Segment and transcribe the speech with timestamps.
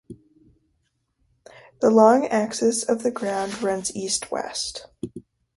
[1.79, 4.87] The long axis of the ground runs east-west.